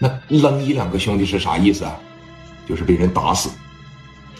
[0.00, 1.96] 那扔一两个兄弟是啥意思啊？
[2.66, 3.50] 就是被人打死。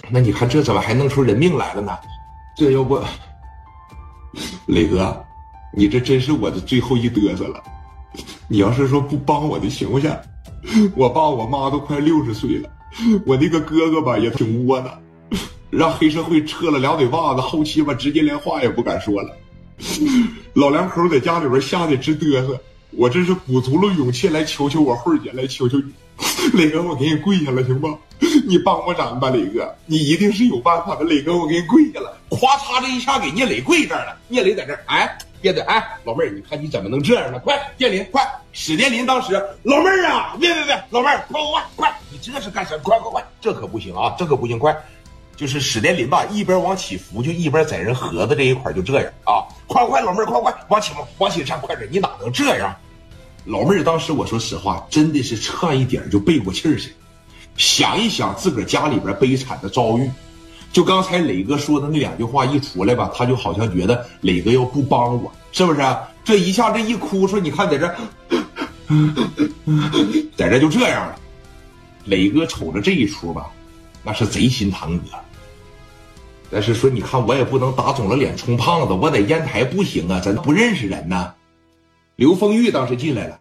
[0.08, 1.96] 那你看这怎么还弄出人命来了呢？
[2.56, 2.98] 这要不，
[4.66, 5.24] 磊哥，
[5.72, 7.62] 你这真是我的最后一嘚瑟了。
[8.48, 10.10] 你要是说不帮我的行不行？
[10.96, 12.68] 我爸我妈都快六十岁了，
[13.26, 14.90] 我那个哥哥吧也挺窝囊，
[15.70, 19.36] 让黑社会撤了两嘴巴子，后期吧直接连话也不敢说了。
[20.54, 22.60] 老两口在家里边吓得直嘚瑟，
[22.92, 25.92] 我这是鼓足了勇气来求求我慧姐，来求求你，
[26.54, 27.96] 磊哥，我给你跪下了，行不？
[28.46, 37.38] 你帮帮咱吧，磊哥，你一定是有办法的，磊哥，我给你跪下了，咵嚓这一下给聂磊跪这儿了，聂磊在这儿，哎，别的，哎，老妹儿，你看你怎么能这样呢？
[37.38, 38.22] 快，电林，快，
[38.52, 42.80] 史殿林当时，老妹儿啊，别别别，老妹儿，快快快，快，你这是干什么？
[42.82, 44.76] 快快快，这可不行啊，这可不行，快，
[45.40, 52.76] 就是史殿林吧，一边往起扶，就一边在人盒子这一块就这样啊，快快，老妹儿，快快往起往起站，快点，你哪能这样？
[53.46, 56.92] 老妹儿当时我说实话，真的是差一点就背过气儿去。
[57.56, 60.10] 想一想自个儿家里边悲惨的遭遇，
[60.74, 65.80] 就刚才磊哥说的那两句话一出来吧，他就好像觉得磊哥要不帮我，是不是？
[66.22, 67.88] 这一下这一哭说，你看在这，
[70.36, 71.18] 在这就这样了。
[72.04, 73.46] 磊哥瞅着这一出吧，
[74.02, 75.04] 那是贼心疼哥。
[76.50, 81.34] 但是说，你看我也不能打肿了脸充胖子，我在烟台不行啊，咱不认识人呢。
[82.16, 83.38] 刘丰玉当时进来了，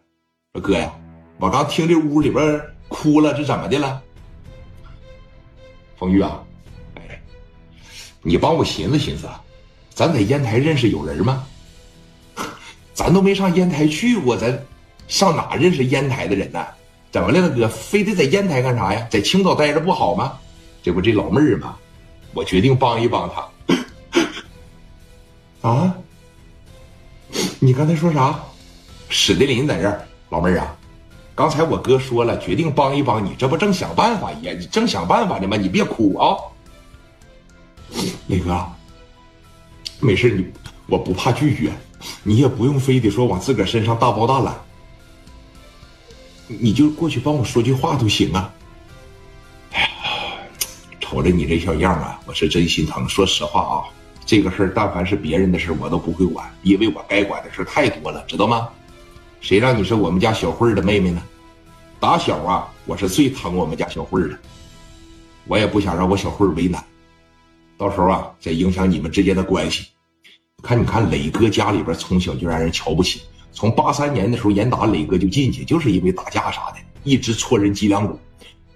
[0.54, 0.94] 说哥呀，
[1.38, 2.62] 我刚听这屋里边。
[2.88, 4.02] 哭了，这怎么的了？
[5.96, 6.44] 风玉啊，
[6.96, 7.22] 哎，
[8.24, 9.28] 你帮我寻思寻思，
[9.94, 11.46] 咱在烟台认识有人吗？
[12.96, 14.60] 咱都没上烟台去过，咱
[15.08, 16.66] 上哪认识烟台的人呢？
[17.12, 17.68] 怎么了，大哥？
[17.68, 19.08] 非得在烟台干啥呀？
[19.08, 20.40] 在青岛待着不好吗？
[20.82, 21.78] 这不这老妹儿吗？
[22.34, 23.48] 我决定帮一帮他。
[25.70, 25.96] 啊？
[27.60, 28.40] 你刚才说啥？
[29.10, 30.76] 史德林在这儿，老妹儿啊。
[31.36, 35.56] 刚才我哥说了，决定帮一帮你，这不正想办法也正想办法呢吗？
[35.58, 36.36] 你别哭啊，
[38.28, 38.66] 磊哥，
[40.00, 40.46] 没事，你
[40.88, 41.72] 我不怕拒绝，
[42.24, 44.56] 你也不用非得说往自个儿身上大包大揽，
[46.48, 48.54] 你就过去帮我说句话都行啊。
[51.10, 53.10] 瞅着你这小样啊，我是真心疼。
[53.10, 53.82] 说实话啊，
[54.28, 58.70] 这个事儿但凡是别人的事我都不会管，因为我该管的事太多了，知道吗？
[59.42, 61.20] 谁让你是我们家小慧的妹妹呢？
[62.00, 64.38] 打小啊，我是最疼我们家小慧的，
[65.48, 66.80] 我也不想让我小慧为难，
[67.76, 69.88] 到时候啊再影响你们之间的关系。
[70.62, 73.20] 看，你看磊哥家里边从小就让人瞧不起，
[73.52, 78.20] 从八三年的时候严打磊哥就进去，就是因为打架啥的，一直戳人脊梁骨。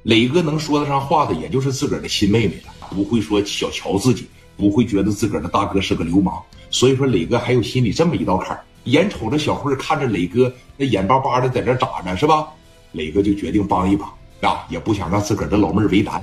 [0.03, 4.27] 磊哥能说得上话的，也就是自个儿的亲妹妹了，不会说小瞧自己，
[4.57, 6.41] 不会觉得自个儿的大哥是个流氓。
[6.69, 8.63] 所以说，磊哥还有心里这么一道坎儿。
[8.85, 12.49] 眼瞅着小慧看着磊哥那眼巴巴的在这眨着，是吧？
[12.91, 16.21] 磊哥就决定帮一把啊，也不想让自个儿的老妹儿为难。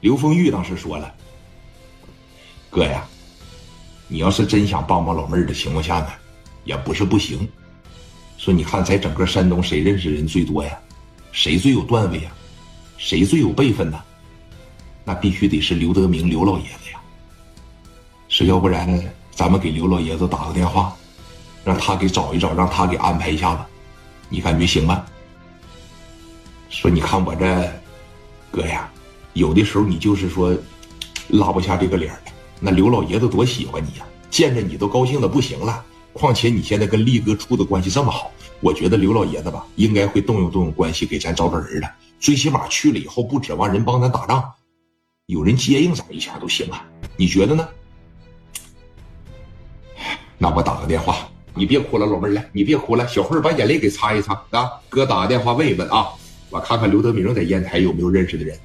[0.00, 1.12] 刘丰玉当时说了
[2.70, 3.04] ：“哥呀，
[4.06, 6.08] 你要是真想帮帮老妹儿的情况下呢，
[6.64, 7.48] 也不是不行。
[8.38, 10.78] 说你看，在整个山东谁认识人最多呀？
[11.32, 12.30] 谁最有段位呀？
[13.04, 14.00] 谁最有辈分呢？
[15.04, 17.00] 那必须得是刘德明刘老爷子呀。
[18.28, 20.96] 是要不然，咱们给刘老爷子打个电话。”
[21.64, 23.60] 让他给找一找，让他给安排一下子，
[24.28, 25.04] 你感觉行吗？
[26.68, 27.72] 说你看我这
[28.50, 28.90] 哥呀，
[29.32, 30.56] 有的时候你就是说
[31.28, 32.32] 拉不下这个脸来。
[32.58, 35.84] 那刘老爷子多喜欢你呀，见着你都高兴的不行了。
[36.12, 41.88] 况且你现在跟力哥处的关系这么好，我觉得刘老爷子吧，应该会动用动用关系给咱找找人的。
[42.22, 44.52] 最起码去了以后，不指望人帮咱打仗，
[45.26, 46.86] 有人接应咱一下都行啊。
[47.16, 47.68] 你觉得呢？
[50.38, 51.28] 那我打个电话。
[51.54, 54.70] 你别哭了，老妹儿来，你别哭了，小慧把眼泪给擦一擦啊！
[54.88, 56.10] 哥打个电话问一问啊，
[56.48, 58.56] 我看看刘德明在烟台有没有认识的人。